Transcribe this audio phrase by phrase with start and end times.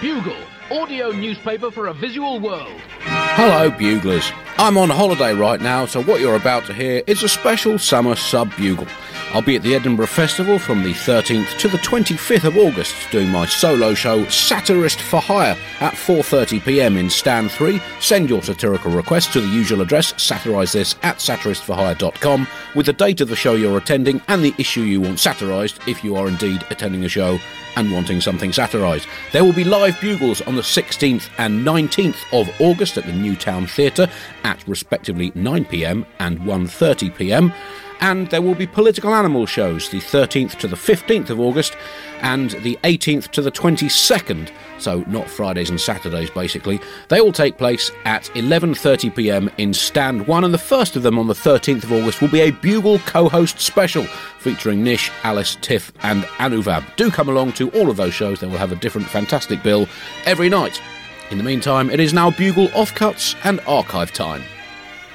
[0.00, 0.36] Bugle,
[0.70, 2.80] audio newspaper for a visual world.
[3.00, 4.30] Hello, Buglers.
[4.58, 8.16] I'm on holiday right now, so what you're about to hear is a special summer
[8.16, 8.86] sub bugle.
[9.34, 13.28] I'll be at the Edinburgh Festival from the 13th to the 25th of August, doing
[13.28, 17.78] my solo show Satirist for Hire at 4.30pm in Stand 3.
[18.00, 23.20] Send your satirical requests to the usual address, satirise this at satiristforhire.com, with the date
[23.20, 26.64] of the show you're attending and the issue you want satirised, if you are indeed
[26.70, 27.38] attending a show
[27.76, 29.06] and wanting something satirised.
[29.32, 33.36] There will be live bugles on the 16th and 19th of August at the New
[33.36, 34.08] Town Theatre
[34.46, 37.52] at respectively 9pm and 1.30pm
[38.00, 41.76] and there will be political animal shows the 13th to the 15th of August
[42.20, 46.80] and the 18th to the 22nd so not Fridays and Saturdays basically.
[47.08, 49.50] They all take place at 11:30 p.m.
[49.58, 52.40] in stand 1 and the first of them on the 13th of August will be
[52.40, 54.04] a bugle co-host special
[54.38, 58.40] featuring Nish, Alice, Tiff and Anuvab do come along to all of those shows.
[58.40, 59.88] They will have a different fantastic bill
[60.24, 60.80] every night
[61.30, 64.42] in the meantime it is now bugle offcuts and archive time.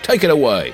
[0.03, 0.73] Take it away.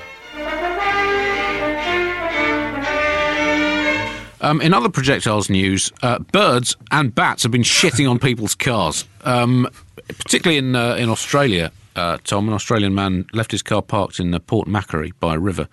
[4.40, 9.04] Um, in other projectiles news, uh, birds and bats have been shitting on people's cars,
[9.24, 9.68] um,
[10.06, 11.72] particularly in uh, in Australia.
[11.96, 15.38] Uh, Tom, an Australian man, left his car parked in uh, Port Macquarie by a
[15.38, 15.68] river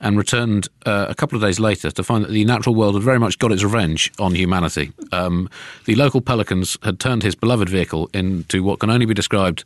[0.00, 3.02] and returned uh, a couple of days later to find that the natural world had
[3.02, 4.92] very much got its revenge on humanity.
[5.12, 5.48] Um,
[5.86, 9.64] the local pelicans had turned his beloved vehicle into what can only be described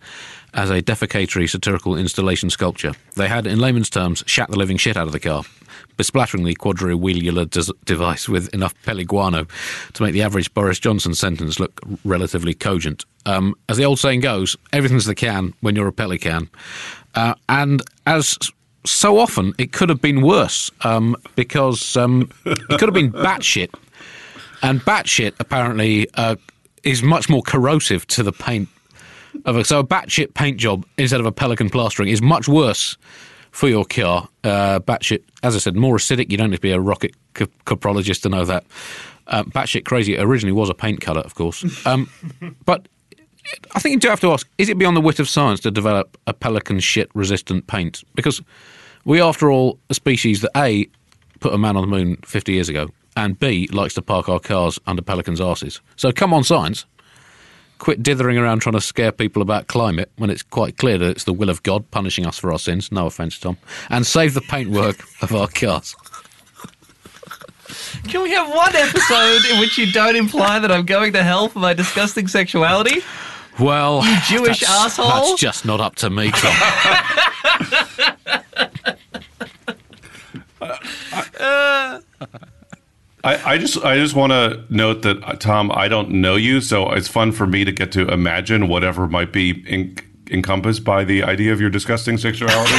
[0.55, 2.93] as a defecatory satirical installation sculpture.
[3.17, 5.45] They had, in layman's terms, shat the living shit out of the car,
[5.97, 9.49] besplattering the quadriwheeler des- device with enough peliguano
[9.95, 13.05] to make the average Boris Johnson sentence look relatively cogent.
[13.25, 16.51] Um, as the old saying goes, everything's the can when you're a pelican.
[17.15, 18.39] Uh, and as
[18.85, 23.73] so often, it could have been worse um, because um, it could have been batshit.
[24.63, 26.37] And batshit apparently uh,
[26.83, 28.69] is much more corrosive to the paint
[29.45, 32.97] of a, so a batshit paint job instead of a pelican plastering is much worse
[33.51, 34.29] for your car.
[34.45, 36.31] Uh, batshit, as I said, more acidic.
[36.31, 38.65] You don't need to be a rocket co- coprologist to know that.
[39.29, 41.65] Uh, batshit crazy originally was a paint colour, of course.
[41.87, 42.11] Um,
[42.65, 42.89] but
[43.75, 45.71] I think you do have to ask: Is it beyond the wit of science to
[45.71, 48.03] develop a pelican shit resistant paint?
[48.15, 48.43] Because
[49.05, 50.89] we, after all, a species that a
[51.41, 54.41] put a man on the moon fifty years ago, and b likes to park our
[54.41, 55.81] cars under pelicans' arses.
[55.97, 56.87] So come on, science
[57.83, 61.25] quit dithering around trying to scare people about climate when it's quite clear that it's
[61.25, 62.93] the will of God punishing us for our sins.
[62.93, 63.59] No offence, Tom.
[63.91, 65.97] And save the paintwork of our cars.
[68.07, 71.49] Can we have one episode in which you don't imply that I'm going to hell
[71.49, 73.01] for my disgusting sexuality?
[73.61, 75.09] Well, you Jewish that's, asshole.
[75.09, 76.57] That's just not up to me, Tom.
[81.41, 82.01] uh,
[83.25, 86.61] I, I just I just want to note that uh, Tom, I don't know you,
[86.61, 89.97] so it's fun for me to get to imagine whatever might be in,
[90.31, 92.73] encompassed by the idea of your disgusting sexuality,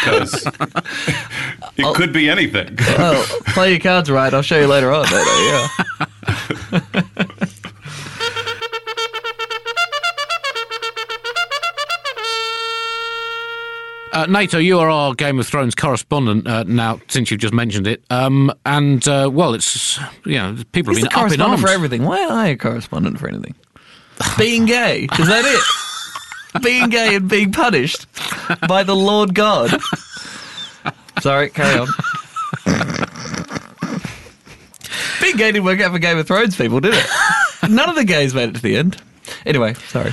[0.00, 0.46] because
[1.76, 2.76] it I'll, could be anything.
[2.98, 4.34] well, play your cards right.
[4.34, 5.04] I'll show you later on.
[5.04, 6.80] Later, yeah.
[14.22, 17.88] Uh, Nato, you are our Game of Thrones correspondent uh, now, since you've just mentioned
[17.88, 18.04] it.
[18.08, 21.68] Um, and uh, well, it's you know people He's have been up in arms for
[21.68, 22.04] everything.
[22.04, 23.56] Why am I a correspondent for anything?
[24.38, 26.62] being gay is that it?
[26.62, 28.06] being gay and being punished
[28.68, 29.72] by the Lord God.
[31.20, 31.88] Sorry, carry on.
[35.20, 37.06] being gay didn't work out for Game of Thrones people, did it?
[37.68, 39.02] None of the gays made it to the end.
[39.44, 40.12] Anyway, sorry.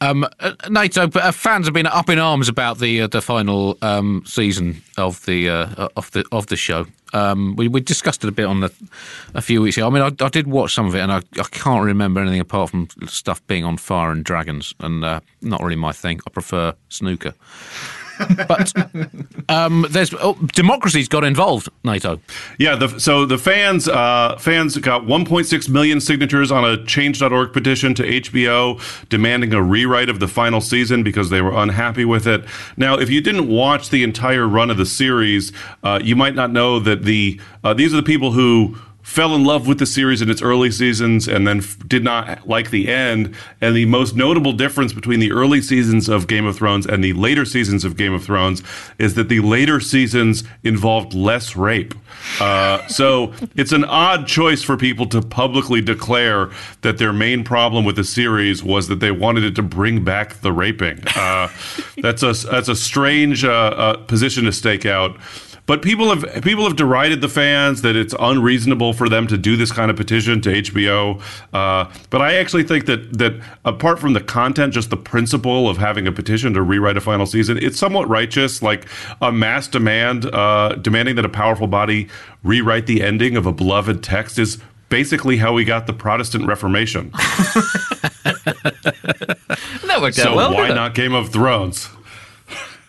[0.00, 3.78] Um, uh, Nato uh, fans have been up in arms about the uh, the final
[3.80, 6.86] um, season of the uh, of the of the show.
[7.12, 8.72] Um, we, we discussed it a bit on the,
[9.32, 9.86] a few weeks ago.
[9.86, 12.40] I mean, I, I did watch some of it, and I, I, can't remember anything
[12.40, 16.20] apart from stuff being on fire and dragons, and uh, not really my thing.
[16.26, 17.32] I prefer snooker.
[18.48, 18.72] But
[19.48, 21.68] um, there's oh, democracy's got involved.
[21.84, 22.20] Nato.
[22.58, 22.76] Yeah.
[22.76, 28.02] The, so the fans uh, fans got 1.6 million signatures on a Change.org petition to
[28.02, 32.44] HBO demanding a rewrite of the final season because they were unhappy with it.
[32.76, 35.52] Now, if you didn't watch the entire run of the series,
[35.82, 38.76] uh, you might not know that the uh, these are the people who
[39.06, 42.46] fell in love with the series in its early seasons and then f- did not
[42.46, 43.32] like the end.
[43.60, 47.12] And the most notable difference between the early seasons of Game of Thrones and the
[47.12, 48.64] later seasons of Game of Thrones
[48.98, 51.94] is that the later seasons involved less rape.
[52.40, 56.50] Uh, so it's an odd choice for people to publicly declare
[56.82, 60.34] that their main problem with the series was that they wanted it to bring back
[60.40, 61.00] the raping.
[61.14, 61.48] Uh,
[62.02, 65.16] that's a that's a strange uh, uh position to stake out.
[65.66, 69.56] But people have people have derided the fans that it's unreasonable for them to do
[69.56, 71.20] this kind of petition to HBO.
[71.52, 73.34] Uh, but I actually think that that
[73.64, 77.26] apart from the content, just the principle of having a petition to rewrite a final
[77.26, 78.62] season, it's somewhat righteous.
[78.62, 78.86] Like
[79.20, 82.08] a mass demand uh, demanding that a powerful body
[82.42, 84.58] rewrite the ending of a beloved text is
[84.88, 87.12] basically how we got the Protestant Reformation.
[89.96, 90.50] That worked so out well.
[90.50, 91.88] So why not Game of Thrones?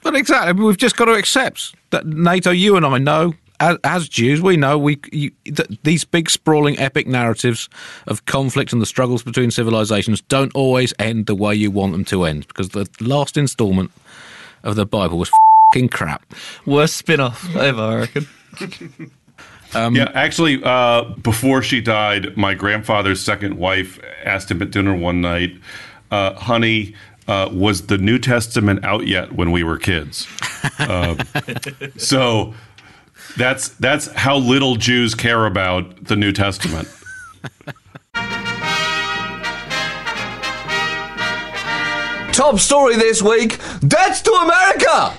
[0.08, 2.50] But exactly, we've just got to accept that Nato.
[2.50, 6.80] You and I know, as, as Jews, we know we you, that these big sprawling
[6.80, 7.68] epic narratives
[8.08, 12.06] of conflict and the struggles between civilizations don't always end the way you want them
[12.06, 12.48] to end.
[12.48, 13.92] Because the last instalment
[14.64, 15.30] of the Bible was
[15.74, 16.24] fucking crap.
[16.66, 18.28] Worst spin off ever, I reckon.
[19.94, 25.20] yeah, actually, uh, before she died, my grandfather's second wife asked him at dinner one
[25.20, 25.60] night,
[26.12, 26.96] uh, "Honey,
[27.28, 30.28] uh, was the New Testament out yet when we were kids?"
[30.80, 31.20] Um,
[31.98, 32.54] so
[33.38, 36.88] that's that's how little Jews care about the New Testament.
[42.34, 43.58] Top story this week
[43.88, 45.14] Debt to America!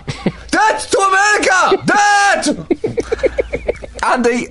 [0.51, 1.83] Debt to America!
[1.85, 3.78] Debt!
[4.03, 4.49] Andy,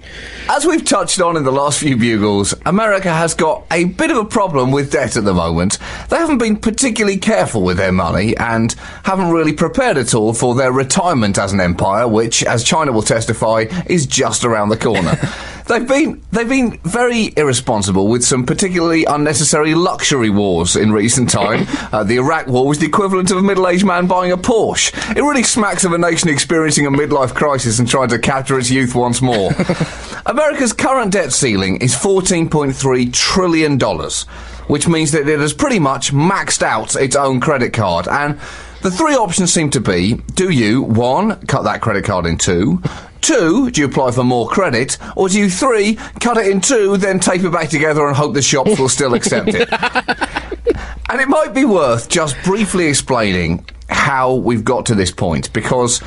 [0.49, 4.17] as we've touched on in the last few bugles, America has got a bit of
[4.17, 5.77] a problem with debt at the moment.
[6.09, 8.73] They haven't been particularly careful with their money and
[9.03, 13.01] haven't really prepared at all for their retirement as an empire, which, as China will
[13.01, 15.17] testify, is just around the corner.
[15.67, 21.67] They've been they've been very irresponsible with some particularly unnecessary luxury wars in recent time.
[21.87, 24.93] Uh, the Iraq War was the equivalent of a middle-aged man buying a Porsche.
[25.15, 28.69] It really smacks of a nation experiencing a midlife crisis and trying to capture its
[28.69, 29.51] youth once more.
[30.25, 34.23] America's current debt ceiling is 14.3 trillion dollars,
[34.67, 38.37] which means that it has pretty much maxed out its own credit card and
[38.81, 42.81] the three options seem to be do you, one, cut that credit card in two,
[43.27, 46.95] two, do you apply for more credit, or do you, three, cut it in two,
[46.95, 49.67] then tape it back together and hope the shops will still accept it?
[51.09, 56.01] and it might be worth just briefly explaining how we've got to this point, because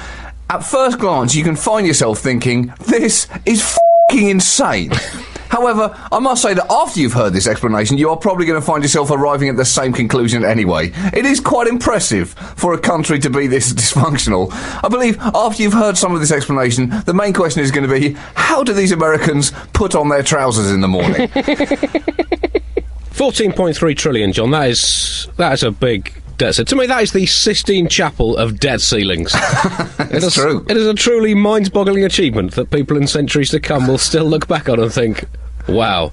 [0.49, 3.79] at first glance you can find yourself thinking, this is
[4.11, 4.91] fing insane.
[5.51, 8.65] However, I must say that after you've heard this explanation, you are probably going to
[8.65, 10.93] find yourself arriving at the same conclusion anyway.
[11.13, 14.49] It is quite impressive for a country to be this dysfunctional.
[14.85, 17.93] I believe after you've heard some of this explanation, the main question is going to
[17.93, 21.29] be how do these Americans put on their trousers in the morning?
[23.21, 24.51] 14.3 trillion, John.
[24.53, 26.55] That is that is a big debt.
[26.57, 29.33] So to me, that is the Sistine Chapel of debt ceilings.
[30.01, 30.65] it is true.
[30.69, 34.49] It is a truly mind-boggling achievement that people in centuries to come will still look
[34.49, 35.27] back on and think,
[35.69, 36.13] "Wow,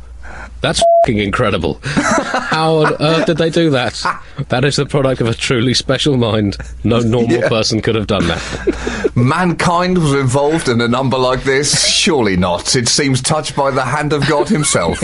[0.61, 1.79] that's fing incredible.
[1.83, 4.03] How on earth did they do that?
[4.49, 6.57] That is the product of a truly special mind.
[6.83, 7.47] No normal Yeah.
[7.49, 11.87] person could have done that." Mankind was involved in a number like this?
[11.87, 12.75] Surely not.
[12.75, 14.99] It seems touched by the hand of God himself.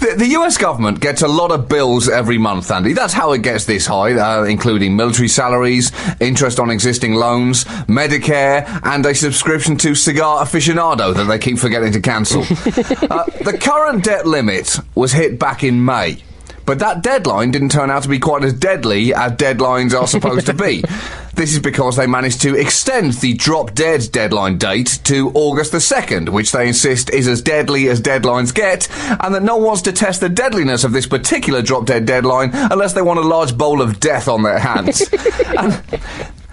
[0.00, 2.92] The, the US government gets a lot of bills every month, Andy.
[2.92, 5.90] That's how it gets this high, uh, including military salaries,
[6.20, 11.92] interest on existing loans, Medicare, and a subscription to Cigar Aficionado that they keep forgetting
[11.92, 12.42] to cancel.
[12.42, 16.22] uh, the current debt limit was hit back in May.
[16.68, 20.44] But that deadline didn't turn out to be quite as deadly as deadlines are supposed
[20.46, 20.84] to be.
[21.34, 25.78] This is because they managed to extend the drop dead deadline date to August the
[25.78, 28.88] 2nd, which they insist is as deadly as deadlines get,
[29.20, 32.50] and that no one wants to test the deadliness of this particular drop dead deadline
[32.52, 35.08] unless they want a large bowl of death on their hands.
[35.56, 35.80] and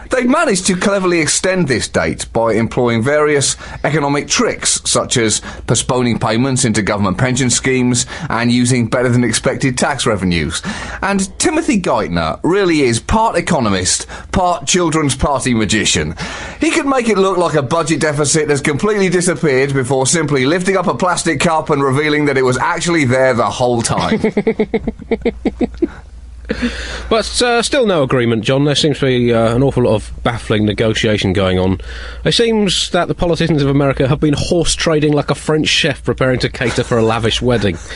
[0.09, 6.19] They've managed to cleverly extend this date by employing various economic tricks, such as postponing
[6.19, 10.61] payments into government pension schemes and using better than expected tax revenues.
[11.01, 16.15] And Timothy Geithner really is part economist, part children's party magician.
[16.59, 20.77] He could make it look like a budget deficit has completely disappeared before simply lifting
[20.77, 24.19] up a plastic cup and revealing that it was actually there the whole time.
[27.09, 28.65] But uh, still no agreement, John.
[28.65, 31.79] There seems to be uh, an awful lot of baffling negotiation going on.
[32.23, 36.03] It seems that the politicians of America have been horse trading like a French chef
[36.03, 37.77] preparing to cater for a lavish wedding.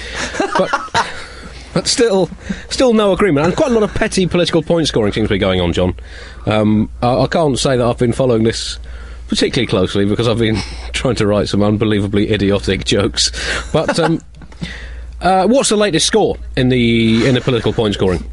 [0.57, 0.69] But.
[1.71, 2.31] But still,
[2.69, 5.37] still no agreement, and quite a lot of petty political point scoring seems to be
[5.37, 5.93] going on, John.
[6.47, 8.79] Um, I, I can't say that I've been following this
[9.29, 10.57] particularly closely because I've been
[10.91, 13.31] trying to write some unbelievably idiotic jokes.
[13.71, 14.19] But um,
[15.21, 18.29] uh, what's the latest score in the in the political point scoring?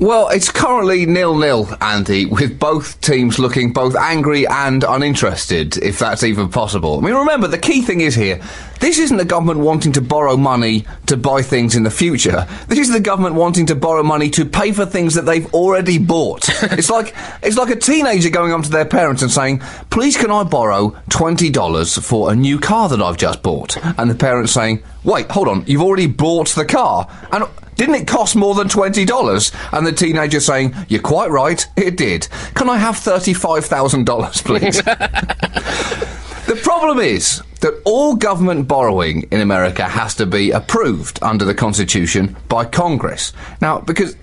[0.00, 6.22] Well, it's currently nil-nil, Andy, with both teams looking both angry and uninterested, if that's
[6.22, 6.98] even possible.
[6.98, 8.40] I mean, remember, the key thing is here,
[8.78, 12.46] this isn't the government wanting to borrow money to buy things in the future.
[12.68, 15.98] This is the government wanting to borrow money to pay for things that they've already
[15.98, 16.48] bought.
[16.62, 17.12] it's like
[17.42, 19.58] it's like a teenager going up to their parents and saying,
[19.90, 24.08] "Please, can I borrow twenty dollars for a new car that I've just bought?" And
[24.08, 27.46] the parents saying, "Wait, hold on, you've already bought the car." And
[27.78, 29.72] didn't it cost more than $20?
[29.72, 32.28] And the teenager saying, You're quite right, it did.
[32.54, 34.82] Can I have $35,000, please?
[36.46, 41.54] the problem is that all government borrowing in America has to be approved under the
[41.54, 43.32] Constitution by Congress.
[43.60, 44.16] Now, because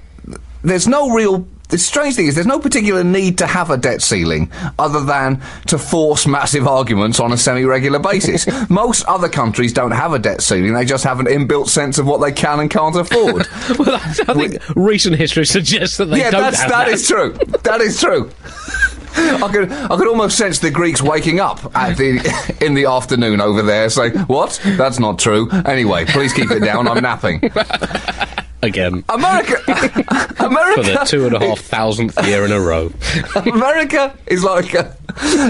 [0.61, 4.01] there's no real the strange thing is there's no particular need to have a debt
[4.01, 8.45] ceiling other than to force massive arguments on a semi-regular basis.
[8.69, 12.05] Most other countries don't have a debt ceiling; they just have an inbuilt sense of
[12.05, 13.47] what they can and can't afford.
[13.79, 16.87] well, I think recent history suggests that they yeah, don't that that.
[16.89, 17.33] is true.
[17.63, 18.31] That is true.
[19.17, 23.39] I could, I could almost sense the Greeks waking up at the, in the afternoon
[23.39, 24.59] over there, saying, "What?
[24.63, 26.87] That's not true." Anyway, please keep it down.
[26.87, 27.41] I'm napping.
[28.65, 29.03] Again.
[29.09, 29.61] America,
[30.39, 32.91] America, For the two and a half thousandth year in a row.
[33.35, 34.97] America is like a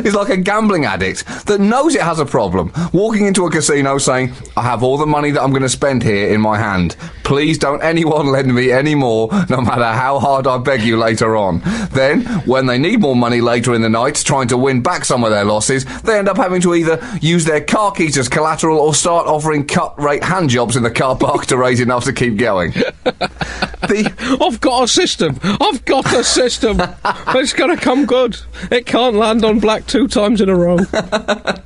[0.05, 3.98] is like a gambling addict that knows it has a problem, walking into a casino
[3.98, 6.98] saying, "I have all the money that I'm going to spend here in my hand.
[7.24, 11.38] Please don't anyone lend me any more, no matter how hard I beg you later
[11.38, 11.62] on."
[11.93, 15.24] Then, when they need more money later in the night, trying to win back some
[15.24, 18.77] of their losses, they end up having to either use their car keys as collateral
[18.77, 22.13] or start offering cut rate hand jobs in the car park to raise enough to
[22.13, 22.74] keep going.
[23.05, 25.39] The, I've got a system.
[25.43, 26.77] I've got a system.
[27.29, 28.38] it's going to come good.
[28.71, 30.79] It can't land on black two times in a row.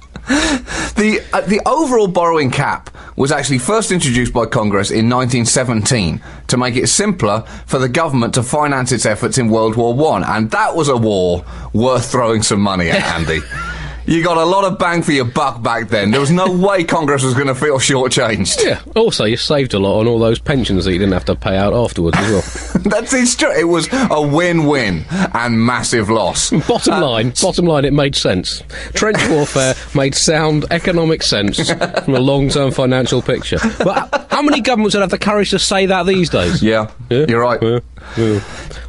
[1.00, 6.58] The uh, the overall borrowing cap was actually first introduced by Congress in 1917 to
[6.58, 10.51] make it simpler for the government to finance its efforts in World War One, and
[10.51, 13.39] that was a war worth throwing some money at, Andy.
[14.10, 16.10] You got a lot of bang for your buck back then.
[16.10, 18.63] There was no way Congress was going to feel shortchanged.
[18.66, 18.82] Yeah.
[18.96, 21.56] Also, you saved a lot on all those pensions that you didn't have to pay
[21.56, 22.82] out afterwards as well.
[22.86, 23.51] That's it's true.
[23.51, 26.50] It was a win-win and massive loss.
[26.68, 28.63] Bottom line, bottom line, it made sense.
[28.94, 33.60] Trench warfare made sound economic sense from a long-term financial picture.
[33.84, 36.63] But how many governments would have the courage to say that these days?
[36.63, 37.25] Yeah, Yeah?
[37.28, 37.62] you're right.
[37.62, 37.80] Yeah,
[38.18, 38.39] yeah.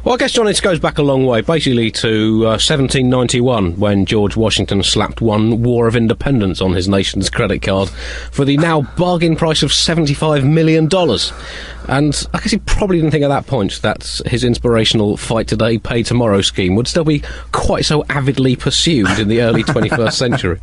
[0.03, 4.05] Well, I guess, John, it goes back a long way, basically to uh, 1791, when
[4.05, 7.89] George Washington slapped one War of Independence on his nation's credit card
[8.31, 10.89] for the now bargain price of $75 million.
[11.87, 15.77] And I guess he probably didn't think at that point that his inspirational Fight Today,
[15.77, 20.59] Pay Tomorrow scheme would still be quite so avidly pursued in the early 21st century.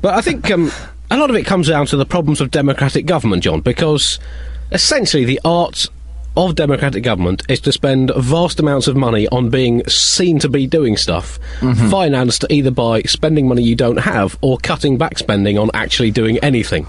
[0.00, 0.70] But I think um,
[1.10, 4.18] a lot of it comes down to the problems of democratic government, John, because
[4.70, 5.88] essentially the art
[6.36, 10.66] of democratic government is to spend vast amounts of money on being seen to be
[10.66, 11.38] doing stuff,
[11.90, 16.38] financed either by spending money you don't have or cutting back spending on actually doing
[16.38, 16.86] anything.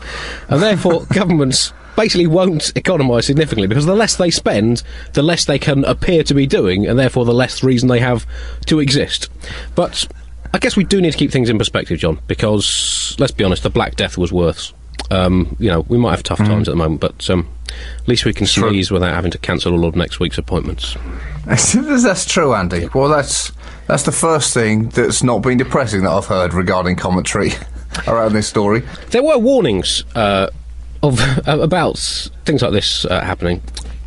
[0.50, 5.60] And therefore, governments basically won't economise significantly because the less they spend, the less they
[5.60, 8.26] can appear to be doing, and therefore the less reason they have
[8.68, 9.30] to exist.
[9.76, 10.08] But
[10.54, 13.64] I guess we do need to keep things in perspective, John, because let's be honest,
[13.64, 14.74] the Black Death was worse.
[15.12, 17.48] Um, you know, we might have tough times at the moment, but um,
[18.00, 20.96] at least we can sneeze without having to cancel all of next week's appointments.
[21.46, 22.88] that's true, Andy.
[22.94, 23.52] Well, that's
[23.88, 27.52] that's the first thing that's not been depressing that I've heard regarding commentary
[28.08, 28.84] around this story.
[29.10, 30.50] There were warnings uh,
[31.02, 31.98] of about
[32.46, 33.62] things like this uh, happening.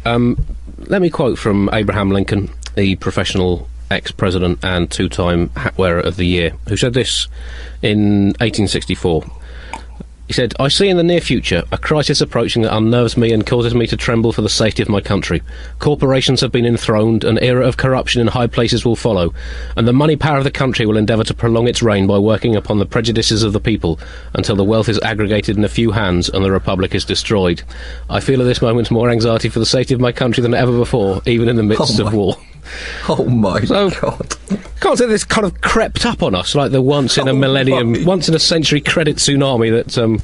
[0.05, 0.37] Um,
[0.79, 6.27] let me quote from Abraham Lincoln, the professional ex-president and two-time hat wearer of the
[6.27, 7.29] year, who said this
[7.83, 9.25] in 1864.
[10.33, 13.47] He said, I see in the near future a crisis approaching that unnerves me and
[13.47, 15.43] causes me to tremble for the safety of my country.
[15.79, 19.35] Corporations have been enthroned, an era of corruption in high places will follow,
[19.77, 22.57] and the money power of the country will endeavour to prolong its reign by working
[22.57, 24.01] upon the prejudices of the people
[24.33, 27.63] until the wealth is aggregated in a few hands and the republic is destroyed.
[28.09, 30.75] I feel at this moment more anxiety for the safety of my country than ever
[30.75, 32.39] before, even in the midst Oh of war.
[33.09, 34.37] Oh my So- god!
[34.81, 37.37] Can't say this kind of crept up on us like the once in a Oh
[37.37, 40.21] millennium, once in a century credit tsunami that um,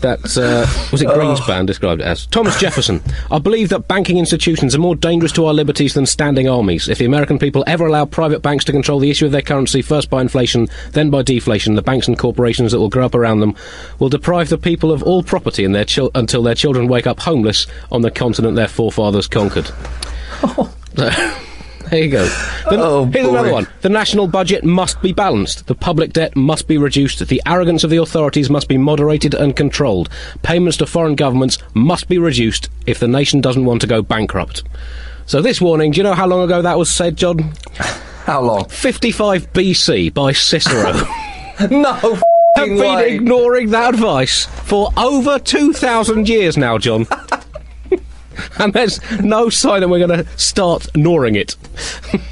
[0.00, 2.26] that uh, was it Greenspan described it as.
[2.26, 3.02] Thomas Jefferson.
[3.30, 6.88] I believe that banking institutions are more dangerous to our liberties than standing armies.
[6.88, 9.80] If the American people ever allow private banks to control the issue of their currency,
[9.82, 13.40] first by inflation, then by deflation, the banks and corporations that will grow up around
[13.40, 13.54] them
[13.98, 17.20] will deprive the people of all property and their chil- until their children wake up
[17.20, 19.70] homeless on the continent their forefathers conquered.
[21.90, 22.24] There you go.
[22.24, 23.66] The- Oh, here's another one.
[23.82, 25.66] The national budget must be balanced.
[25.66, 27.26] The public debt must be reduced.
[27.26, 30.08] The arrogance of the authorities must be moderated and controlled.
[30.42, 34.62] Payments to foreign governments must be reduced if the nation doesn't want to go bankrupt.
[35.26, 37.52] So this warning, do you know how long ago that was said, John?
[38.24, 38.66] How long?
[38.70, 40.92] 55 BC by Cicero.
[41.70, 42.22] No have
[42.56, 43.14] been way.
[43.16, 47.06] ignoring that advice for over 2,000 years now, John.
[48.58, 51.56] and there's no sign that we're going to start gnawing it.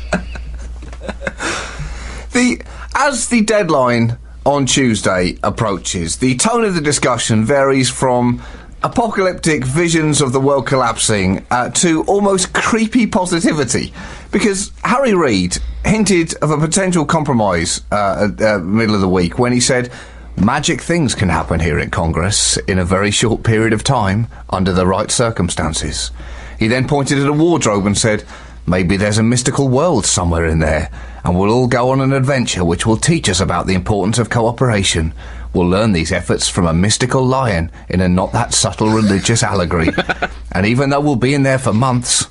[2.33, 2.63] The
[2.95, 4.17] as the deadline
[4.47, 8.43] on Tuesday approaches, the tone of the discussion varies from
[8.83, 13.93] apocalyptic visions of the world collapsing uh, to almost creepy positivity.
[14.31, 19.39] Because Harry Reid hinted of a potential compromise uh, at uh, middle of the week
[19.39, 19.93] when he said.
[20.37, 24.73] Magic things can happen here in Congress in a very short period of time under
[24.73, 26.11] the right circumstances.
[26.59, 28.25] He then pointed at a wardrobe and said,
[28.67, 30.91] Maybe there's a mystical world somewhere in there,
[31.23, 34.31] and we'll all go on an adventure which will teach us about the importance of
[34.31, 35.13] cooperation.
[35.53, 39.89] We'll learn these efforts from a mystical lion in a not that subtle religious allegory.
[40.53, 42.25] and even though we'll be in there for months,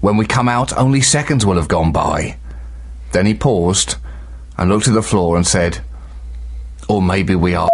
[0.00, 2.38] when we come out, only seconds will have gone by.
[3.12, 3.96] Then he paused
[4.56, 5.80] and looked at the floor and said,
[6.92, 7.70] Or maybe we are.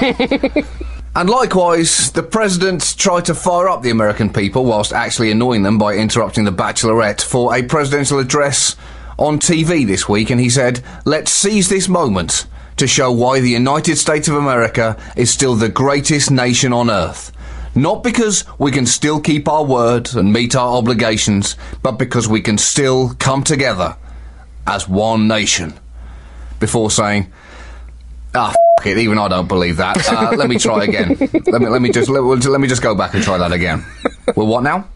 [1.12, 5.76] And likewise, the president tried to fire up the American people whilst actually annoying them
[5.76, 8.76] by interrupting the Bachelorette for a presidential address
[9.18, 13.50] on TV this week, and he said, Let's seize this moment to show why the
[13.50, 17.32] United States of America is still the greatest nation on earth.
[17.74, 22.40] Not because we can still keep our word and meet our obligations, but because we
[22.40, 23.96] can still come together
[24.64, 25.74] as one nation.
[26.60, 27.32] Before saying,
[28.34, 28.98] Ah, f- it.
[28.98, 30.08] Even I don't believe that.
[30.08, 31.16] Uh, let me try again.
[31.46, 33.84] Let me let me just let, let me just go back and try that again.
[34.36, 34.86] We're what now?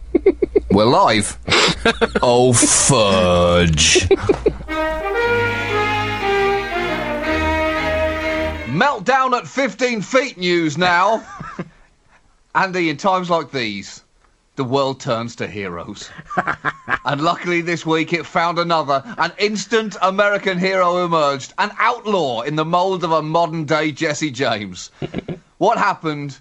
[0.71, 1.37] We're live.
[2.23, 4.07] Oh fudge!
[8.69, 11.23] Meltdown at 15 feet news now.
[12.55, 14.03] Andy, in times like these,
[14.55, 16.09] the world turns to heroes.
[17.05, 19.03] and luckily this week it found another.
[19.17, 21.53] An instant American hero emerged.
[21.57, 24.91] An outlaw in the mould of a modern day Jesse James.
[25.57, 26.37] what happened,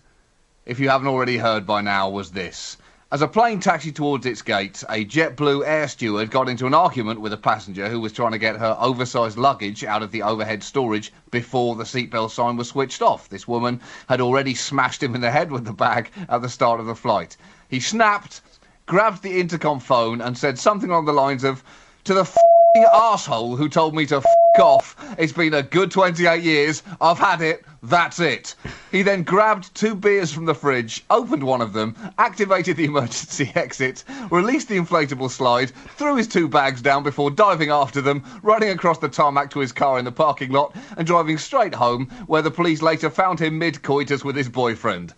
[0.66, 2.76] if you haven't already heard by now, was this.
[3.12, 7.20] As a plane taxied towards its gates, a JetBlue air steward got into an argument
[7.20, 10.62] with a passenger who was trying to get her oversized luggage out of the overhead
[10.62, 13.28] storage before the seatbelt sign was switched off.
[13.28, 16.80] This woman had already smashed him in the head with the bag at the start
[16.80, 17.36] of the flight.
[17.68, 18.40] He snapped,
[18.86, 21.62] grabbed the intercom phone, and said something along the lines of,
[22.04, 24.24] To the f***ing asshole who told me to f
[24.58, 24.96] off.
[25.18, 26.82] It's been a good 28 years.
[27.00, 27.64] I've had it.
[27.82, 28.54] That's it.
[28.90, 33.52] He then grabbed two beers from the fridge, opened one of them, activated the emergency
[33.54, 38.70] exit, released the inflatable slide, threw his two bags down before diving after them, running
[38.70, 42.42] across the tarmac to his car in the parking lot, and driving straight home, where
[42.42, 45.12] the police later found him mid coitus with his boyfriend.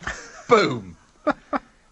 [0.48, 0.96] Boom.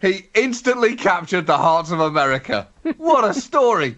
[0.01, 2.69] He instantly captured the hearts of America.
[2.99, 3.97] What a story!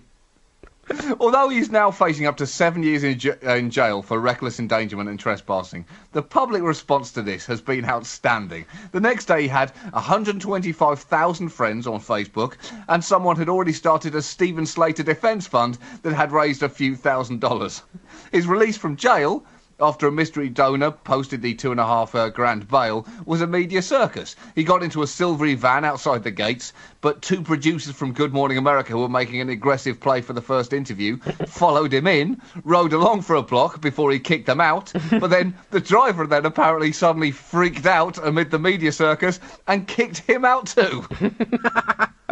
[1.20, 4.60] Although he's now facing up to seven years in, j- uh, in jail for reckless
[4.60, 8.64] endangerment and trespassing, the public response to this has been outstanding.
[8.92, 12.54] The next day, he had 125,000 friends on Facebook,
[12.88, 16.94] and someone had already started a Steven Slater Defence Fund that had raised a few
[16.94, 17.82] thousand dollars.
[18.30, 19.44] His release from jail
[19.78, 23.46] after a mystery donor posted the two and a half uh, grand bail, was a
[23.46, 24.34] media circus.
[24.54, 28.56] He got into a silvery van outside the gates, but two producers from Good Morning
[28.56, 32.94] America who were making an aggressive play for the first interview followed him in, rode
[32.94, 36.92] along for a block before he kicked them out, but then the driver then apparently
[36.92, 41.04] suddenly freaked out amid the media circus and kicked him out too.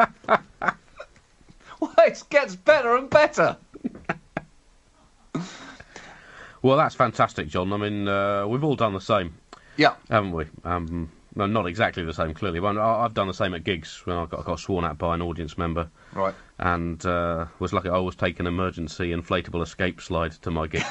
[1.79, 3.57] well, it gets better and better.
[6.65, 7.71] Well, that's fantastic, John.
[7.75, 9.35] I mean, uh, we've all done the same,
[9.77, 9.97] Yeah.
[10.09, 10.47] haven't we?
[10.65, 12.59] Um, no, not exactly the same, clearly.
[12.59, 15.21] But I've done the same at gigs when I got, got sworn at by an
[15.21, 16.35] audience member Right.
[16.59, 20.85] and uh, was lucky I was taking an emergency inflatable escape slide to my gig.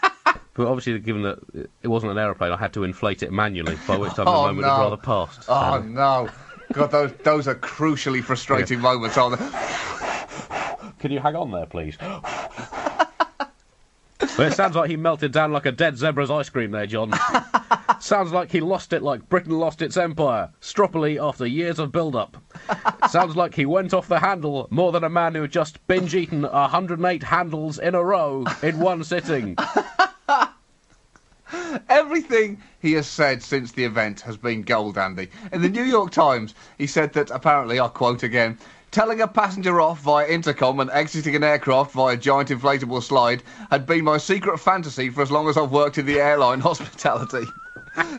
[0.54, 1.38] but obviously, given that
[1.82, 4.52] it wasn't an aeroplane, I had to inflate it manually, by which time Oh, the
[4.54, 4.74] moment no.
[4.74, 5.44] had rather passed.
[5.50, 6.28] Oh So- no.
[6.72, 9.50] God, those those are crucially frustrating moments, aren't they?
[11.00, 11.98] Can you hang on there, please?
[14.40, 17.12] well, it sounds like he melted down like a dead zebra's ice cream there, John.
[18.00, 22.38] sounds like he lost it like Britain lost its empire, stroppily after years of build-up.
[23.10, 26.44] sounds like he went off the handle more than a man who had just binge-eaten
[26.44, 29.58] 108 handles in a row in one sitting.
[31.90, 35.28] Everything he has said since the event has been gold, Andy.
[35.52, 38.56] In the New York Times, he said that apparently, I'll quote again,
[38.90, 43.42] telling a passenger off via intercom and exiting an aircraft via a giant inflatable slide
[43.70, 47.46] had been my secret fantasy for as long as I've worked in the airline hospitality.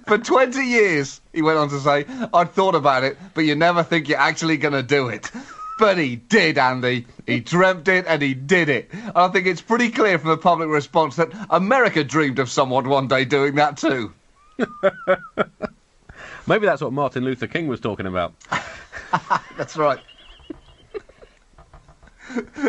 [0.06, 3.84] For 20 years, he went on to say, I'd thought about it, but you never
[3.84, 5.32] think you're actually going to do it.
[5.80, 7.08] But he did, Andy.
[7.26, 8.90] He dreamt it and he did it.
[8.92, 12.88] And I think it's pretty clear from the public response that America dreamed of someone
[12.88, 14.14] one day doing that too.
[16.48, 18.34] Maybe that's what Martin Luther King was talking about.
[19.58, 20.00] That's right.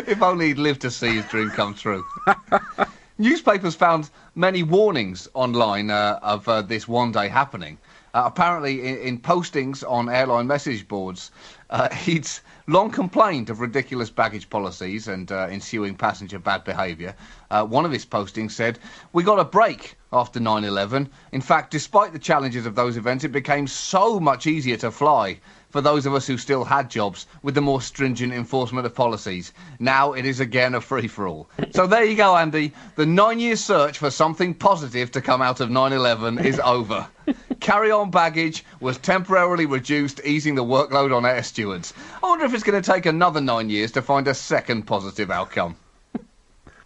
[0.07, 2.05] If only he'd lived to see his dream come true.
[3.17, 7.77] Newspapers found many warnings online uh, of uh, this one day happening.
[8.13, 11.31] Uh, apparently, in, in, postings on airline message boards,
[11.69, 12.27] uh, he'd
[12.67, 17.15] long complained of ridiculous baggage policies and uh, ensuing passenger bad behaviour.
[17.51, 18.79] Uh, one of his postings said,
[19.11, 21.09] We got a break after 9 11.
[21.31, 25.39] In fact, despite the challenges of those events, it became so much easier to fly
[25.73, 29.53] for those of us who still had jobs with the more stringent enforcement of policies.
[29.79, 31.49] Now it is again a free for all.
[31.71, 32.73] So there you go, Andy.
[32.95, 37.07] The nine year search for something positive to come out of 9 11 is over.
[37.63, 41.93] Carry on baggage was temporarily reduced, easing the workload on air stewards.
[42.21, 45.31] I wonder if it's going to take another nine years to find a second positive
[45.31, 45.77] outcome.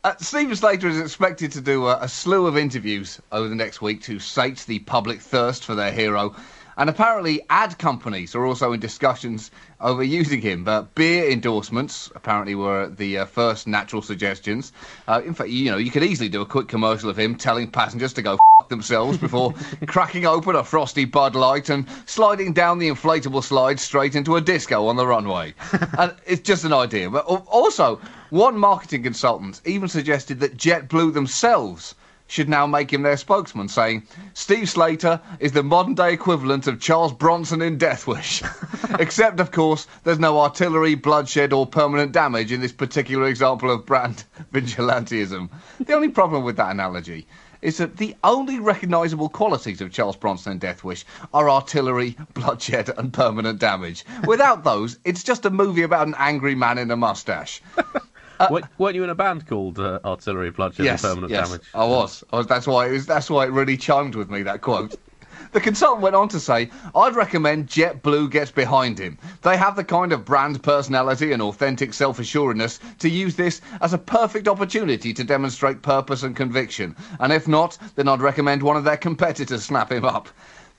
[0.04, 3.82] Uh, Steven Slater is expected to do a, a, slew of interviews over the next
[3.82, 6.34] week to sate the public thirst for their hero.
[6.78, 9.50] And apparently, ad companies are also in discussions
[9.82, 10.64] over using him.
[10.64, 14.72] But beer endorsements apparently were the uh, first natural suggestions.
[15.08, 17.72] Uh, in fact, you know, you could easily do a quick commercial of him telling
[17.72, 19.56] passengers to go f- themselves before
[19.88, 24.42] cracking open a frosty Bud Light and sliding down the inflatable slide straight into a
[24.42, 25.56] disco on the runway.
[25.98, 27.10] and it's just an idea.
[27.10, 31.96] But also, one marketing consultant even suggested that JetBlue themselves
[32.28, 36.80] should now make him their spokesman, saying, Steve Slater is the modern day equivalent of
[36.80, 38.44] Charles Bronson in Death Wish.
[39.00, 43.86] Except, of course, there's no artillery, bloodshed, or permanent damage in this particular example of
[43.86, 45.50] brand vigilantism.
[45.80, 47.28] The only problem with that analogy
[47.62, 52.92] is that the only recognisable qualities of Charles Bronson in Death Wish are artillery, bloodshed,
[52.98, 54.06] and permanent damage.
[54.26, 57.62] Without those, it's just a movie about an angry man in a mustache.
[58.40, 61.68] Uh, weren't you in a band called uh, Artillery Bloodshed yes, and Permanent yes, Damage?
[61.74, 62.24] I was.
[62.32, 62.48] I was.
[62.48, 62.88] That's why.
[62.88, 64.44] It was, that's why it really chimed with me.
[64.44, 64.96] That quote.
[65.54, 69.18] The consultant went on to say, I'd recommend JetBlue gets behind him.
[69.44, 73.94] They have the kind of brand personality and authentic self assuredness to use this as
[73.94, 76.96] a perfect opportunity to demonstrate purpose and conviction.
[77.20, 80.28] And if not, then I'd recommend one of their competitors snap him up.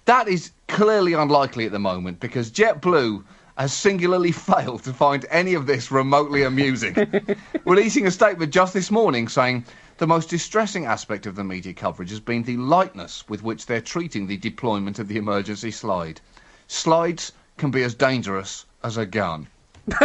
[0.05, 3.25] That is clearly unlikely at the moment because JetBlue
[3.59, 6.95] has singularly failed to find any of this remotely amusing,
[7.65, 9.65] releasing a statement just this morning saying
[9.99, 13.81] the most distressing aspect of the media coverage has been the lightness with which they're
[13.81, 16.21] treating the deployment of the emergency slide.
[16.69, 19.49] Slides can be as dangerous as a gun.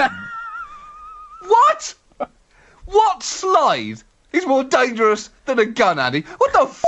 [1.42, 1.94] what?
[2.86, 6.22] What slide is more dangerous than a gun, Andy?
[6.38, 6.84] What the f-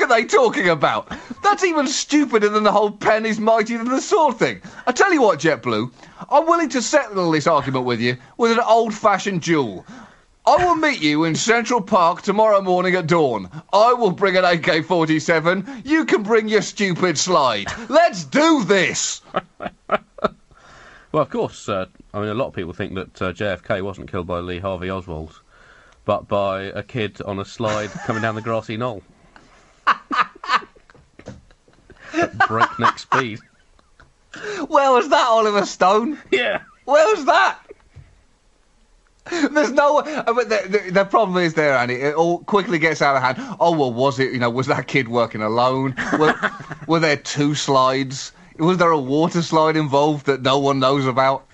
[0.00, 1.10] are they talking about?
[1.42, 4.60] That's even stupider than the whole pen is mightier than the sword thing.
[4.86, 5.92] I tell you what, JetBlue,
[6.30, 9.84] I'm willing to settle this argument with you with an old-fashioned duel.
[10.46, 13.50] I will meet you in Central Park tomorrow morning at dawn.
[13.72, 15.82] I will bring an AK 47.
[15.84, 17.66] You can bring your stupid slide.
[17.88, 19.22] Let's do this!
[19.88, 19.98] well,
[21.12, 24.28] of course, uh, I mean, a lot of people think that uh, JFK wasn't killed
[24.28, 25.40] by Lee Harvey Oswald,
[26.04, 29.02] but by a kid on a slide coming down the grassy knoll.
[32.48, 33.40] Breakneck speed.
[34.68, 36.18] Where was that, Oliver Stone?
[36.30, 36.62] Yeah.
[36.84, 37.58] Where was that?
[39.30, 41.94] There's no, uh, but the, the, the, problem is there, Andy.
[41.94, 43.56] It all quickly gets out of hand.
[43.58, 44.32] Oh well, was it?
[44.32, 45.96] You know, was that kid working alone?
[46.16, 46.34] Were,
[46.86, 48.30] were there two slides?
[48.56, 51.46] Was there a water slide involved that no one knows about?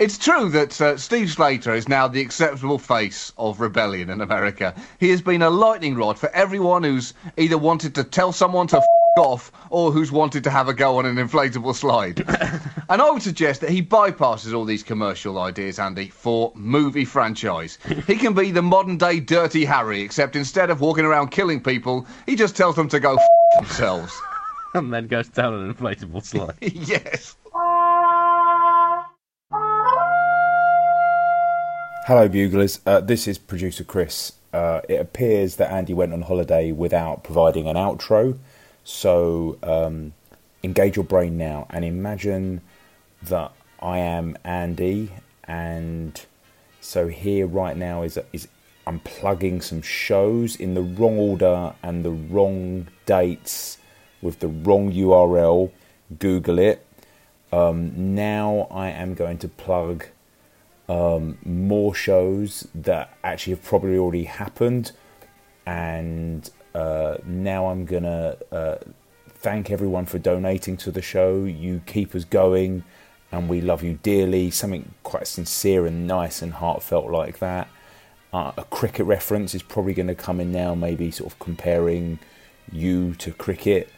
[0.00, 4.74] It's true that uh, Steve Slater is now the acceptable face of rebellion in America.
[4.98, 8.78] He has been a lightning rod for everyone who's either wanted to tell someone to
[8.78, 8.84] f-
[9.18, 12.20] off or who's wanted to have a go on an inflatable slide.
[12.88, 17.78] and I would suggest that he bypasses all these commercial ideas, Andy, for movie franchise.
[18.06, 22.06] He can be the modern day Dirty Harry, except instead of walking around killing people,
[22.24, 23.20] he just tells them to go f-
[23.58, 24.18] themselves.
[24.72, 26.54] and then goes down an inflatable slide.
[26.62, 27.36] yes.
[32.06, 32.80] Hello, Buglers.
[32.86, 34.32] Uh, this is producer Chris.
[34.54, 38.38] Uh, it appears that Andy went on holiday without providing an outro,
[38.84, 40.14] so um,
[40.64, 42.62] engage your brain now and imagine
[43.22, 45.10] that I am Andy,
[45.44, 46.24] and
[46.80, 48.48] so here right now is is
[48.86, 53.76] I'm plugging some shows in the wrong order and the wrong dates
[54.22, 55.70] with the wrong URL.
[56.18, 56.84] Google it.
[57.52, 60.06] Um, now I am going to plug
[60.90, 64.90] um, more shows that actually have probably already happened.
[65.64, 68.78] And uh, now I'm going to uh,
[69.28, 71.44] thank everyone for donating to the show.
[71.44, 72.82] You keep us going.
[73.32, 74.50] and we love you dearly.
[74.50, 77.68] Something quite sincere and nice and heartfelt like that.
[78.32, 82.18] Uh, a cricket reference is probably going to come in now, maybe sort of comparing
[82.70, 83.88] you to cricket,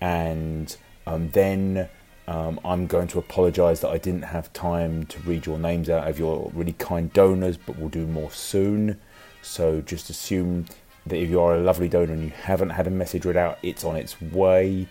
[0.00, 1.88] and um, then
[2.28, 6.08] um, I'm going to apologise that I didn't have time to read your names out
[6.08, 9.00] of your really kind donors, but we'll do more soon.
[9.42, 10.66] So just assume
[11.06, 13.58] that if you are a lovely donor and you haven't had a message read out,
[13.62, 14.88] it's on its way.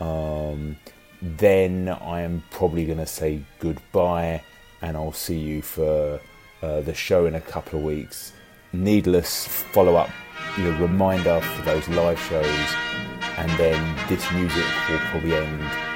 [0.00, 0.76] Um,
[1.22, 4.42] then I am probably going to say goodbye
[4.82, 6.20] and I'll see you for
[6.62, 8.32] uh, the show in a couple of weeks.
[8.74, 10.10] Needless follow up,
[10.58, 12.74] you know, reminder for those live shows,
[13.38, 15.95] and then this music will probably end